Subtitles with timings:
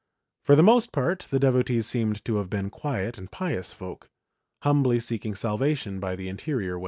[0.43, 4.09] For the most part the devotees seem to have been quiet and pious folk,
[4.63, 6.79] humbly seeking salvation by the interior way.